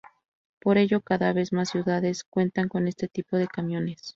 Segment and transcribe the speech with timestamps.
[0.59, 4.01] Por ello, cada vez más ciudades cuentan con este tipo de camiones.